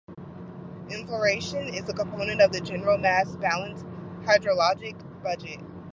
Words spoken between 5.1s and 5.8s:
budget.